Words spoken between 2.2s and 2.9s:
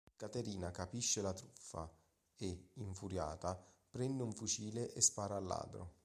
e,